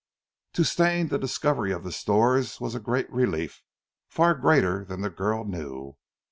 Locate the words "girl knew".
5.11-5.95